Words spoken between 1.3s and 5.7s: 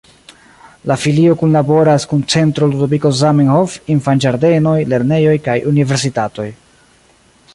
kunlaboras kun Centro Ludoviko Zamenhof, infanĝardenoj, lernejoj kaj